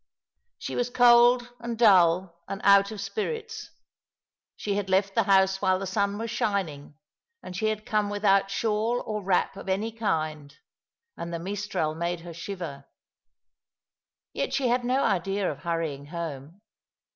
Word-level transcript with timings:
^^ 0.61 0.65
243' 0.65 0.65
I 0.65 0.65
She 0.65 0.75
was 0.75 0.87
cold 0.97 1.55
and 1.59 1.77
dull, 1.77 2.39
and 2.47 2.59
out 2.63 2.89
of 2.89 2.99
spirits. 2.99 3.69
She 4.55 4.73
had 4.73 4.89
left 4.89 5.13
the 5.13 5.29
house 5.31 5.61
while 5.61 5.77
the 5.77 5.85
sun 5.85 6.17
was 6.17 6.31
shining, 6.31 6.95
and 7.43 7.55
she 7.55 7.67
had 7.67 7.85
come 7.85 8.09
without 8.09 8.49
shawl 8.49 9.03
or 9.05 9.21
wrap 9.21 9.55
of 9.55 9.69
any 9.69 9.91
kind, 9.91 10.57
and 11.15 11.31
the 11.31 11.37
mistral 11.37 11.93
made 11.93 12.21
her 12.21 12.33
shiver. 12.33 12.85
Yet 14.33 14.55
she 14.55 14.69
had 14.69 14.83
no 14.83 15.03
idea 15.03 15.51
of 15.51 15.59
hurrying 15.59 16.07
home. 16.07 16.61